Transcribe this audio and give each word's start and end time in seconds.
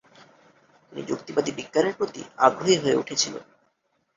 তিনি 0.85 1.01
যুক্তিবাদী 1.03 1.51
বিজ্ঞানের 1.51 1.97
প্রতি 1.97 2.21
আগ্রহী 2.37 2.75
হয়ে 2.77 2.99
উঠেছিলেন। 3.01 3.43